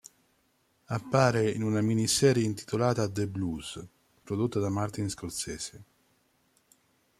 Appare 0.85 1.51
in 1.51 1.61
una 1.61 1.79
miniserie 1.79 2.43
intitolata 2.43 3.07
"The 3.07 3.27
Blues", 3.27 3.85
prodotta 4.23 4.57
da 4.59 4.69
Martin 4.69 5.07
Scorsese. 5.11 5.83